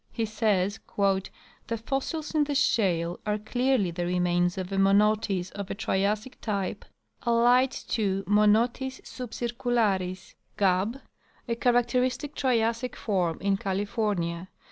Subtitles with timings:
[0.11, 5.69] He says:" The fossils in the shale are clearly the remains of a Monotis of
[5.69, 6.85] a Triassic type,
[7.21, 8.33] allied to M.
[8.37, 11.01] suhcircularis, Gabb,
[11.47, 14.49] a char acteristic Triassic form in California.